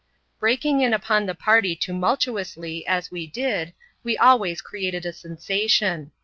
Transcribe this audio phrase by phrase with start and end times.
[0.39, 6.11] Breaking in upon the party tumultuously, as we did, we always created a sensation.